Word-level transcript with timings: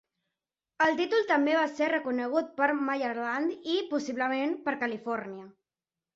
El 0.85 0.95
títol 1.01 1.19
també 1.31 1.53
va 1.57 1.65
ser 1.79 1.89
reconegut 1.93 2.49
per 2.63 2.71
Maryland 2.89 3.69
i, 3.75 3.77
possiblement, 3.93 4.59
per 4.67 4.77
Califòrnia. 4.87 5.47